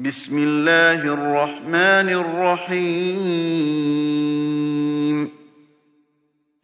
[0.00, 3.18] بسم الله الرحمن الرحيم.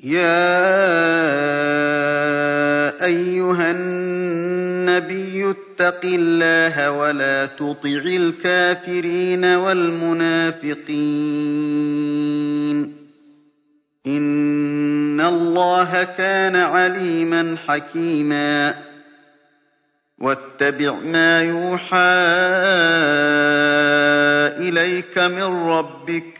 [0.00, 0.54] يا
[3.05, 10.85] أيها النبي اتق الله ولا تطع الكافرين والمنافقين.
[14.07, 18.75] إن الله كان عليما حكيما.
[20.18, 21.96] واتبع ما يوحى
[24.68, 26.38] إليك من ربك.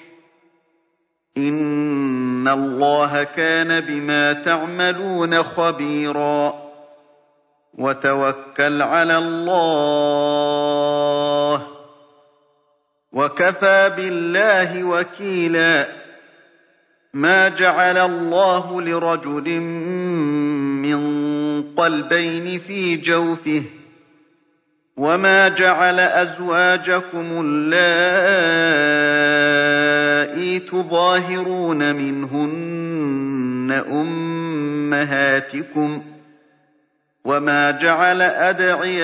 [1.37, 6.55] إن الله كان بما تعملون خبيرا.
[7.75, 10.07] وتوكل على الله.
[13.13, 16.05] وكفى بالله وكيلا.
[17.15, 19.61] ما جعل الله لرجل
[20.81, 20.95] من
[21.77, 23.63] قلبين في جوفه
[24.97, 27.85] وما جعل أزواجكم اللائي
[30.61, 36.03] تظاهرون منهن أمهاتكم
[37.25, 38.95] وما جعل أدعياءكم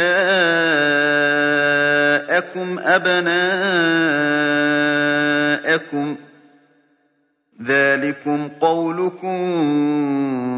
[2.78, 3.50] أبناءكم
[7.66, 9.42] ذلكم قولكم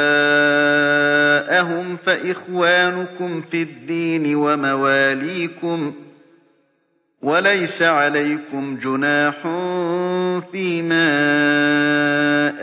[1.96, 5.94] فإخوانكم في الدين ومواليكم
[7.22, 9.36] وليس عليكم جناح
[10.52, 11.08] فيما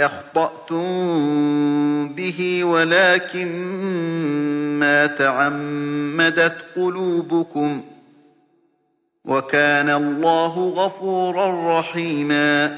[0.06, 0.88] أخطأتم
[2.14, 3.48] به ولكن
[4.80, 7.84] ما تعمدت قلوبكم
[9.26, 12.78] وكان الله غفورا رحيما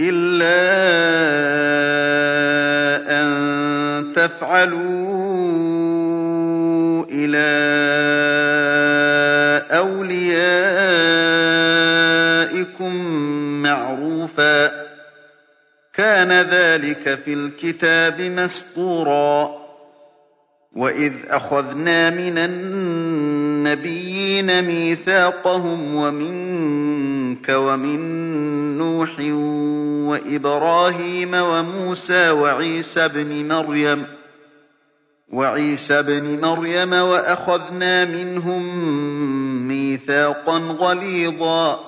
[0.00, 0.56] إلا
[3.20, 4.86] أن تفعلوا
[7.10, 7.46] إلى
[9.76, 10.16] أوليائكم
[13.62, 14.86] معروفا.
[15.94, 19.66] كان ذلك في الكتاب مسطورا.
[20.76, 28.25] وإذ أخذنا من النبيين ميثاقهم ومنك ومن
[28.76, 29.20] نوح
[30.10, 34.06] وإبراهيم وموسى وعيسى بن مريم
[35.28, 38.62] وعيسى بن مريم وأخذنا منهم
[39.68, 41.80] ميثاقا غليظا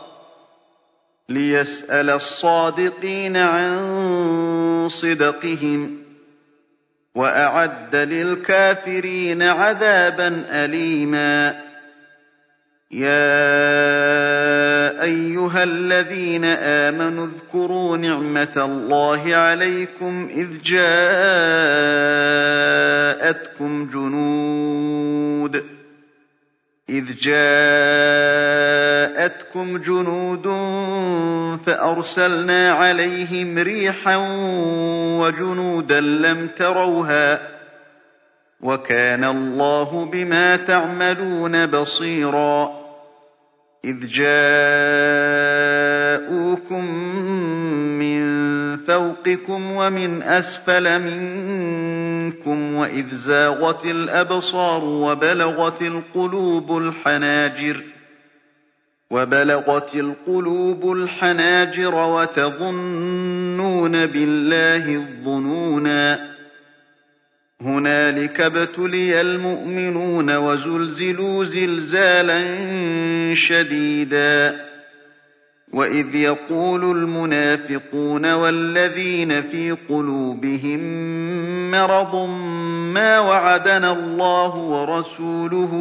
[1.29, 5.99] ليسأل الصادقين عن صدقهم
[7.15, 11.61] وأعد للكافرين عذابا أليما.
[12.91, 20.89] يا أيها الذين آمنوا اذكروا نعمة الله عليكم إذ جاءتكم
[23.93, 25.65] جنود
[26.89, 27.39] إذ جاءتكم
[29.79, 30.47] جنود
[31.67, 34.17] فأرسلنا عليهم ريحا
[35.21, 37.59] وجنودا لم تروها
[38.61, 42.78] وكان الله بما تعملون بصيرا
[43.85, 44.35] إذ جاءوكم
[47.99, 48.39] من
[48.77, 57.83] فوقكم ومن أسفل منكم وإذ زاغت الأبصار وبلغت القلوب الحناجر
[59.11, 63.27] وبلغت القلوب الحناجر وتظنون
[64.07, 66.38] بالله الظنونا
[67.63, 72.45] هنالك ابتلي المؤمنون وزلزلوا زلزالا
[73.35, 74.69] شديدا.
[75.73, 80.81] وإذ يقول المنافقون والذين في قلوبهم
[81.71, 82.17] مرض
[82.95, 85.73] ما وعدنا الله ورسوله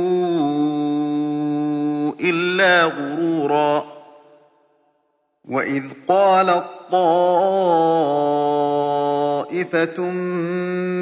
[2.21, 3.96] إلا غرورا.
[5.49, 7.61] وإذ قالت طائفة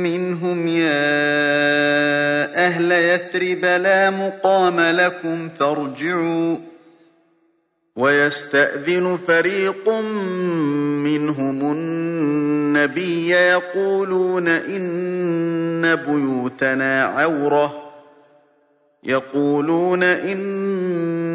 [0.04, 1.26] منهم يا
[2.66, 6.58] أهل يثرب لا مقام لكم فارجعوا
[7.96, 9.90] ويستأذن فريق
[11.04, 17.86] منهم النبي يقولون إن بيوتنا عورة
[19.04, 21.35] يقولون إن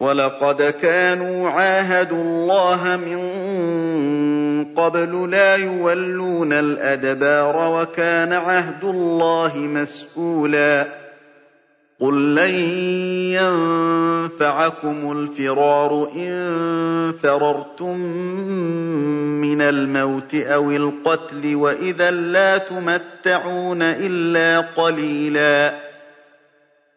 [0.00, 3.20] وَلَقَدْ كَانُوا عَاهَدُوا اللَّهَ مِن
[4.74, 10.86] قَبْلُ لَا يُوَلُّونَ الْأَدْبَارَ وَكَانَ عَهْدُ اللَّهِ مَسْئُولًا
[12.00, 12.54] قُل لَّن
[13.40, 16.32] يَنفَعَكُمُ الْفِرَارُ إِن
[17.22, 17.96] فَرَرْتُم
[19.40, 25.85] مِّنَ الْمَوْتِ أَوِ الْقَتْلِ وَإِذًا لَّا تُمَتَّعُونَ إِلَّا قَلِيلًا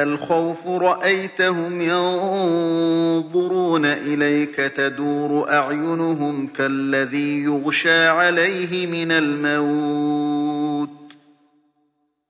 [0.03, 10.44] الْخَوْفُ رَأَيْتَهُمْ يَنظُرُونَ إِلَيْكَ تَدُورُ أَعْيُنُهُمْ كَالَّذِي يُغْشَىٰ عَلَيْهِ مِنَ الموت.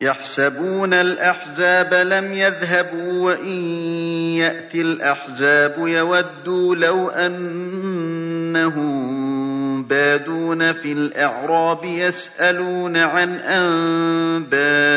[0.00, 3.54] يحسبون الأحزاب لم يذهبوا وإن
[4.36, 8.76] يأت الأحزاب يودوا لو أنهم
[9.82, 13.36] بادون في الأعراب يسألون عن
[14.48, 14.96] أنبائكم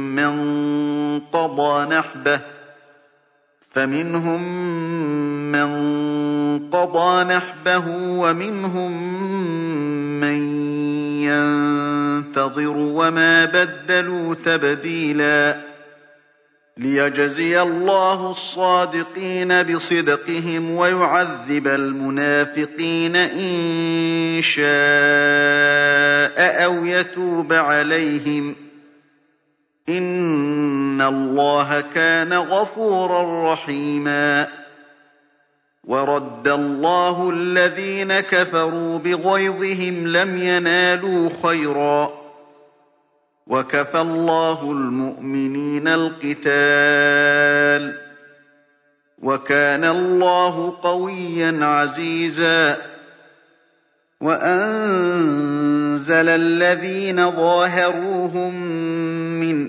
[0.15, 2.39] من قضى نحبه
[3.71, 4.41] فمنهم
[5.51, 5.69] من
[6.69, 8.91] قضى نحبه ومنهم
[10.19, 10.37] من
[11.23, 15.71] ينتظر وما بدلوا تبديلا.
[16.77, 24.61] ليجزي الله الصادقين بصدقهم ويعذب المنافقين إن شاء
[26.65, 28.55] أو يتوب عليهم.
[31.01, 34.47] إن الله كان غفورا رحيما
[35.83, 42.11] ورد الله الذين كفروا بغيظهم لم ينالوا خيرا
[43.47, 47.31] وكفى الله المؤمنين القتال
[49.23, 52.77] وكان الله قويا عزيزا
[54.21, 55.49] وأنزل
[56.29, 58.53] الذين ظاهروهم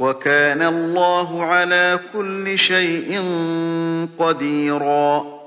[0.00, 3.22] وَكَانَ اللَّهُ عَلَىٰ كُلِّ شَيْءٍ
[4.18, 5.40] قَدِيرًا.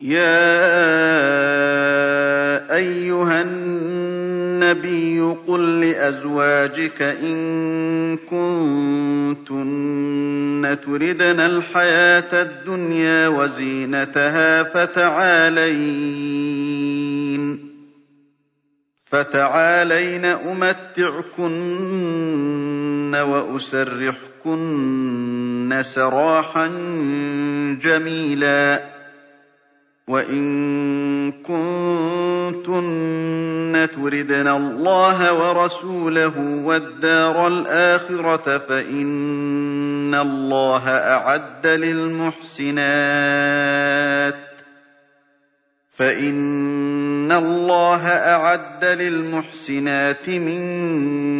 [0.00, 0.28] يَا
[2.76, 9.48] أَيُّهَا النَّبِيُّ قُل لِّأَزْوَاجِكَ إِن كُنتُنَّ
[10.86, 15.78] تُرِدْنَ الْحَيَاةَ الدُّنْيَا وَزِينَتَهَا فَتَعَالَيْنَ.
[23.14, 24.58] وَأُسَرِّحْكُنَّ
[25.84, 26.66] سَرَاحًا
[27.82, 28.82] جَمِيلًا
[30.08, 33.08] وَإِن كُنتُنَّ
[33.94, 41.66] تُرِدْنَ اللَّهَ وَرَسُولَهُ وَالدَّارَ الْآخِرَةَ فَإِنَّ اللَّهَ أَعَدَّ
[48.84, 51.37] لِلْمُحْسِنَاتِ مِنكُنَّ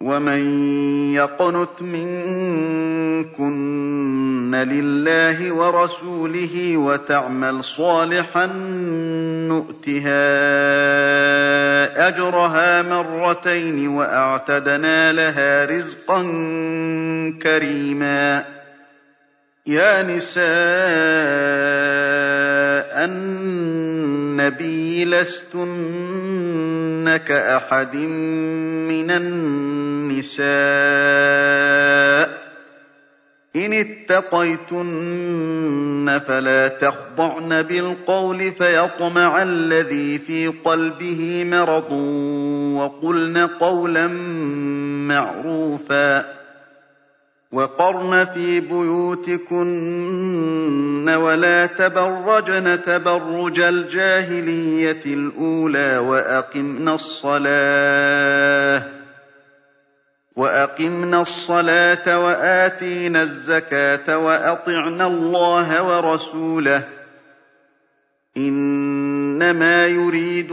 [0.00, 0.42] وَمَن
[1.14, 3.34] يَقْنُتْ مِنكُنَّ
[4.54, 8.46] لِلَّهِ وَرَسُولِهِ وَتَعْمَلْ صَالِحًا
[9.48, 10.24] نُّؤْتِهَا
[12.08, 16.22] أَجْرَهَا مَرَّتَيْنِ وَأَعْتَدْنَا لَهَا رِزْقًا
[17.42, 18.44] كَرِيمًا
[19.66, 20.44] يَا نِسَاءَ
[23.04, 26.23] النَّبِيِّ لَسْتُنَّ
[27.16, 30.44] كَأَحَدٍ مِّنَ النِّسَاءِ
[32.28, 32.30] ۚ.
[33.56, 41.92] إِنِ اتَّقَيْتُنَّ فَلَا تَخْضَعْنَ بِالْقَوْلِ فَيَطْمَعَ الَّذِي فِي قَلْبِهِ مَرَضٌ
[42.76, 44.06] وَقُلْنَ قَوْلًا
[45.08, 46.43] مَّعْرُوفًا.
[47.54, 49.58] وَقَرْنَ فِي بُيُوتِكُنَّ
[51.08, 55.98] وَلَا تَبَرَّجْنَ تَبَرُّجَ الْجَاهِلِيَّةِ الْأُولَىٰ
[60.36, 66.84] وَأَقِمْنَ الصَّلَاةَ وَآتِينَ الزَّكَاةَ وَأَطِعْنَ اللَّهَ وَرَسُولَهُ ۚ
[68.36, 70.52] إِنَّمَا يُرِيدُ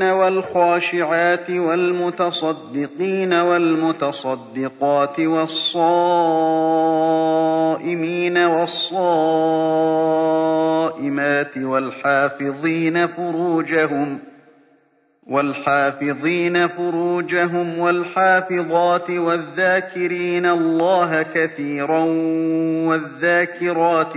[0.00, 5.98] وَالْخَاشِعَاتِ وَالْمُتَصَدِّقِينَ وَالْمُتَصَدِّقَاتِ وَالصَّائِمِينَ
[8.38, 9.08] وَالصَّائِمَاتِ
[15.26, 22.04] وَالْحَافِظِينَ فُرُوجَهُمْ وَالْحَافِظَاتِ وَالذَّاكِرِينَ اللَّهَ كَثِيرًا
[22.86, 24.16] وَالذَّاكِرَاتِ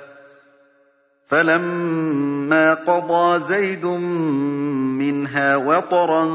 [1.31, 6.25] فلما قضى زيد منها وطرا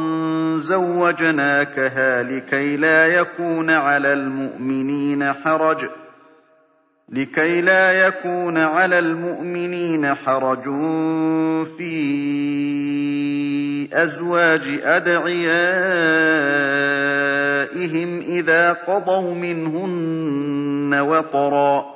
[0.59, 5.89] زوجناكها لكي لا يكون على المؤمنين حرج ۖ
[7.09, 10.65] لكي لا يكون على المؤمنين حرج
[11.79, 11.97] في
[13.93, 15.41] أزواج أدعيائهم
[18.21, 21.96] إذا قضوا منهن وطرا.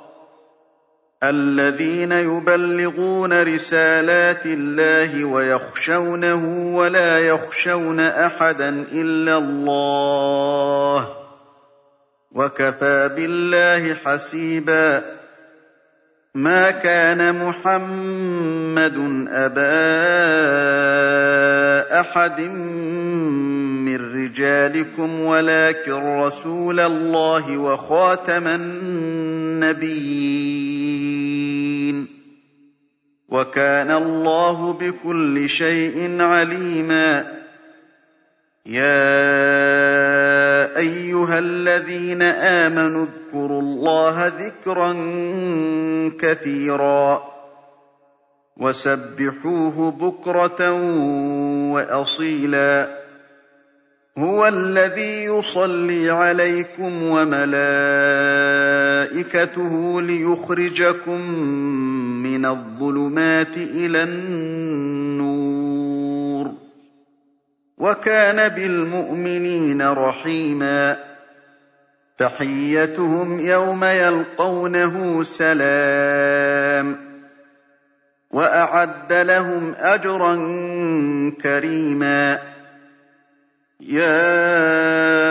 [1.23, 11.09] الذين يبلغون رسالات الله ويخشونه ولا يخشون أحدا إلا الله
[12.31, 15.01] وكفى بالله حسيبا.
[16.35, 19.81] ما كان محمد أبا
[21.99, 22.41] أحد
[23.85, 30.01] من رجالكم ولكن رسول الله وخاتم النبيين.
[33.31, 37.41] وكان الله بكل شيء عليما.
[38.65, 39.17] يا
[40.77, 44.93] أيها الذين آمنوا اذكروا الله ذكرا
[46.19, 47.23] كثيرا
[48.57, 50.71] وسبحوه بكرة
[51.71, 53.01] وأصيلا.
[54.17, 57.61] هو الذي يصلي عليكم وملائكته
[60.01, 61.21] ليخرجكم
[62.41, 65.41] من الظلمات إلى النور
[67.77, 70.97] وكان بالمؤمنين رحيما
[72.17, 76.97] تحيتهم يوم يلقونه سلام
[78.31, 80.35] وأعد لهم أجرا
[81.41, 82.39] كريما
[83.81, 85.21] يَا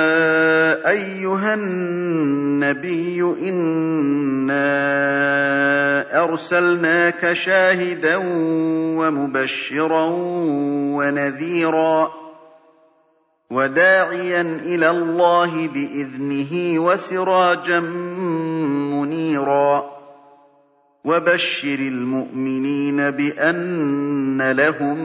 [0.90, 4.60] أَيُّهَا النَّبِيُّ إِنَّا
[6.24, 8.16] أَرْسَلْنَاكَ شَاهِدًا
[9.00, 10.06] وَمُبَشِّرًا
[10.96, 12.10] وَنَذِيرًا
[13.50, 17.80] وَدَاعِيًا إِلَى اللَّهِ بِإِذْنِهِ وَسِرَاجًا
[18.94, 19.90] مُّنِيرًا
[21.04, 24.98] وَبَشِّرِ الْمُؤْمِنِينَ بِأَنَّ لَهُم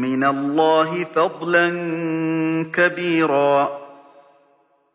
[0.00, 1.68] مِّنَ اللَّهِ فَضْلًا
[2.74, 3.81] كَبِيرًا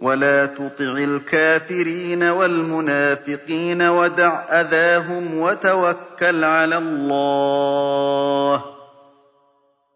[0.01, 8.63] وَلَا تُطِعِ الْكَافِرِينَ وَالْمُنَافِقِينَ وَدَعْ أَذَاهُمْ وَتَوَكَّلْ عَلَى اللَّهِ ۚ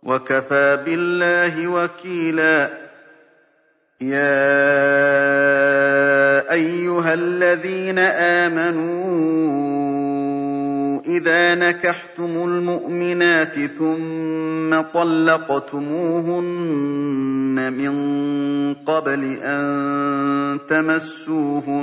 [0.04, 2.70] وَكَفَىٰ بِاللَّهِ وَكِيلًا
[4.02, 4.22] يَا
[6.52, 9.71] أَيُّهَا الَّذِينَ آمَنُوا
[11.17, 16.43] إِذَا نَكَحْتُمُ الْمُؤْمِنَاتِ ثُمَّ طَلَّقْتُمُوهُنَّ
[17.74, 17.93] مِن
[18.74, 21.82] قَبْلِ أَن تَمَسُّوهُنَّ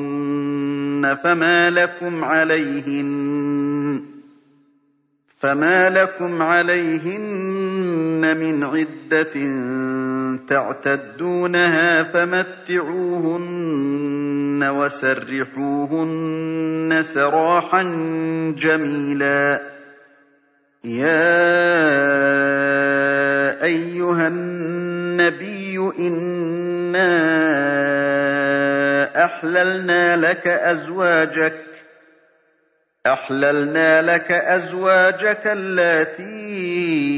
[1.24, 4.18] فَمَا لَكُمْ عَلَيْهِنَّ
[5.40, 7.57] فما لكم عليهن
[8.36, 9.34] من عدة
[10.48, 13.58] تعتدونها فمتعوهن
[14.78, 16.08] وسرحوهن
[17.02, 17.82] سراحا
[18.58, 19.60] جميلا
[20.84, 21.28] يا
[23.64, 27.18] أيها النبي إنا
[29.24, 31.54] أحللنا لك أزواجك
[33.06, 37.17] أحللنا لك أزواجك اللاتي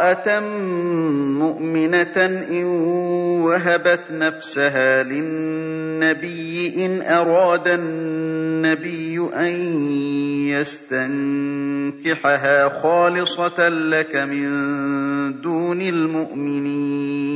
[1.39, 2.17] مؤمنة
[2.49, 2.63] إن
[3.43, 9.51] وهبت نفسها للنبي إن أراد النبي أن
[12.01, 17.31] يستنكحها خالصة لك من دون الْمُؤْمِنِينَ.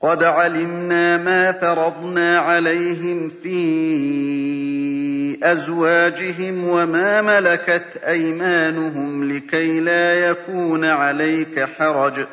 [0.00, 4.27] قَدْ عَلِمْنَا مَا فَرَضْنَا عَلَيْهِمْ فِي
[5.42, 12.26] أَزْوَاجِهِمْ وَمَا مَلَكَتْ أَيْمَانُهُمْ لِكَيْلَا يَكُونَ عَلَيْكَ حَرَجٌ ۗ.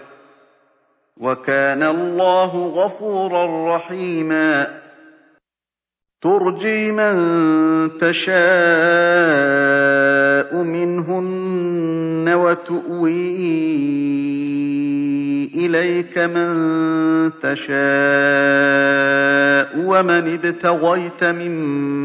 [1.18, 4.68] وَكَانَ اللَّهُ غَفُورًا رَّحِيمًا.
[6.22, 7.16] تُرْجِي مَن
[8.02, 8.36] تَشَاءُ
[10.64, 13.36] مِنْهُنَّ وَتُؤْوِي
[15.56, 17.76] إِلَيْكَ مَن تَشَاءُ
[19.86, 22.05] وَمَنِ ابْتَغَيْتَ مِمَّنْ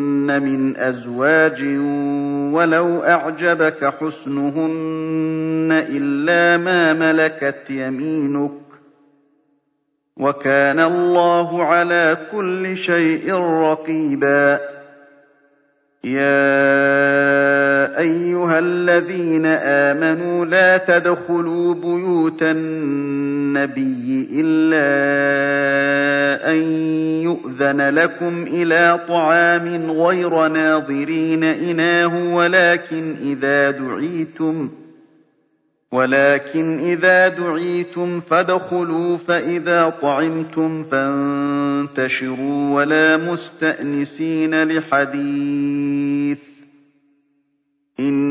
[0.39, 1.61] مِنْ أَزْوَاجٍ
[2.53, 8.75] وَلَوْ أَعْجَبَكَ حُسْنُهُنَّ إِلَّا مَا مَلَكَتْ يَمِينُكَ ۗ
[10.17, 14.59] وَكَانَ اللَّهُ عَلَىٰ كُلِّ شَيْءٍ رَّقِيبًا.
[16.03, 16.71] يَا
[17.99, 22.43] أَيُّهَا الَّذِينَ آمَنُوا لَا تَدْخُلُوا بُيُوتَ
[23.57, 24.87] النَّبِيِّ إِلَّا
[26.51, 26.57] أَن
[27.23, 32.35] يُؤْذَنَ لَكُمْ إِلَىٰ طَعَامٍ غَيْرَ نَاظِرِينَ إِنَاهُ
[35.91, 46.41] وَلَٰكِنْ إِذَا دُعِيتُمْ فَادْخُلُوا فَإِذَا طَعِمْتُمْ فَانتَشِرُوا وَلَا مُسْتَأْنِسِينَ لِحَدِيثٍ ۚ.
[47.99, 48.30] إِنَّ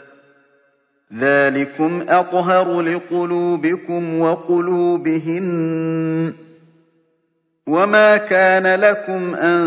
[1.19, 5.43] ذَٰلِكُمْ أَطْهَرُ لِقُلُوبِكُمْ وَقُلُوبِهِنَّ
[6.31, 6.35] ۚ
[7.67, 9.61] وَمَا كَانَ لَكُمْ أَن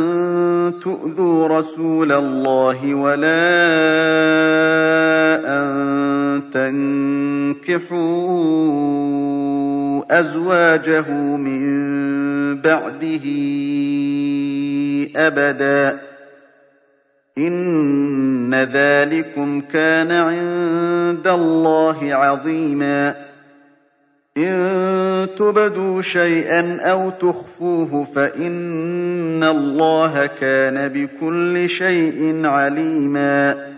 [0.82, 3.44] تُؤْذُوا رَسُولَ اللَّهِ وَلَا
[5.58, 5.66] أَن
[6.52, 8.04] تَنكِحُوا
[10.20, 11.64] أَزْوَاجَهُ مِن
[12.60, 13.24] بَعْدِهِ
[15.16, 15.98] أَبَدًا ۚ
[17.38, 17.73] إِنَّ
[18.64, 23.14] ذَٰلِكُمْ كَانَ عِندَ اللَّهِ عَظِيمًا.
[24.36, 33.74] إِن تُبْدُوا شَيْئًا أَوْ تُخْفُوهُ فَإِنَّ اللَّهَ كَانَ بِكُلِّ شَيْءٍ عَلِيمًا.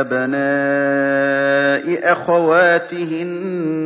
[0.00, 3.85] أَبْنَاءِ أَخَوَاتِهِنَّ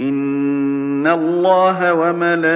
[0.00, 2.50] إِنَّ اللَّهَ وَمَلَائِكَتَهُ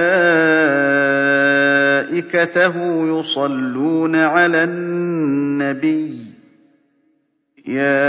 [3.19, 6.27] يُصَلُّونَ عَلَى النَّبِيِّ ۚ
[7.69, 8.05] يَا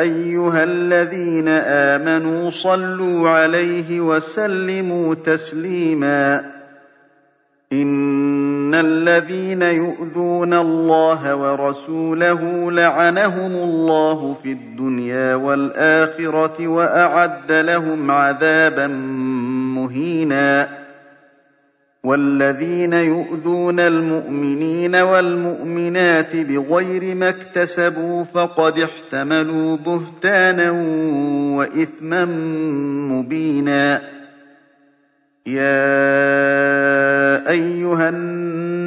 [0.00, 6.59] أَيُّهَا الَّذِينَ آمَنُوا صَلُّوا عَلَيْهِ وَسَلِّمُوا تَسْلِيمًا
[8.80, 18.86] الَّذِينَ يُؤْذُونَ اللَّهَ وَرَسُولَهُ لَعَنَهُمُ اللَّهُ فِي الدُّنْيَا وَالْآخِرَةِ وَأَعَدَّ لَهُمْ عَذَابًا
[19.76, 20.80] مُّهِينًا.
[22.04, 30.70] وَالَّذِينَ يُؤْذُونَ الْمُؤْمِنِينَ وَالْمُؤْمِنَاتِ بِغَيْرِ مَا اكْتَسَبُوا فَقَدِ احْتَمَلُوا بُهْتَانًا
[31.56, 32.24] وَإِثْمًا
[33.12, 34.00] مُّبِينًا.
[35.46, 35.90] يَا
[37.50, 38.08] أَيُّهَا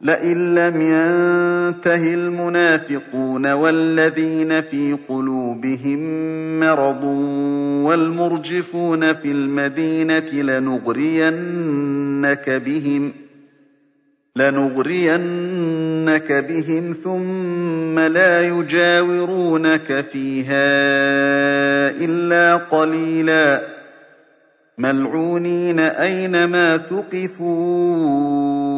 [0.00, 6.00] لئن لم ينته المنافقون والذين في قلوبهم
[6.60, 7.04] مرض
[7.84, 11.30] والمرجفون في المدينة لنغرينك
[12.50, 13.12] بهم
[14.36, 20.68] لنغرينك بهم ثم لا يجاورونك فيها
[21.90, 23.78] إلا قليلاً.
[24.78, 28.77] مَّلْعُونِينَ أَيْنَمَا ثُقِفُوا؟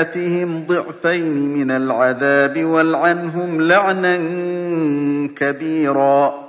[0.00, 4.16] آتِهِمْ ضِعْفَيْنِ مِنَ الْعَذَابِ وَالْعَنْهُمْ لَعْنًا
[5.36, 6.44] كَبِيرًا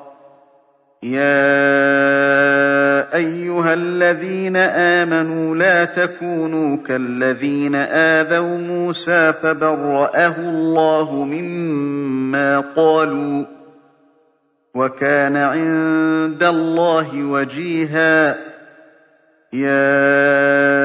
[1.03, 1.55] يَا
[3.15, 13.47] أَيُّهَا الَّذِينَ آمَنُوا لَا تَكُونُوا كَالَّذِينَ آذَوْا مُوسَىٰ فَبَرَّأَهُ اللَّهُ مِمَّا قَالُوا ۚ
[14.75, 18.35] وَكَانَ عِندَ اللَّهِ وَجِيهًا
[19.53, 20.84] يَا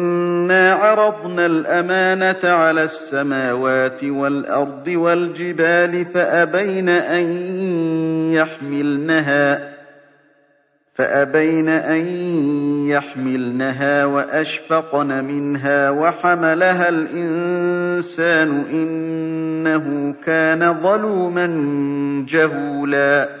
[0.41, 7.25] إِنَّا عَرَضْنَا الْأَمَانَةَ عَلَى السَّمَاوَاتِ وَالْأَرْضِ وَالْجِبَالِ فَأَبَيْنَ أَن
[8.33, 9.71] يَحْمِلْنَهَا
[10.93, 12.05] فأبين أن
[12.87, 21.45] يحملنها وأشفقن منها وحملها الإنسان إنه كان ظلوما
[22.29, 23.40] جهولا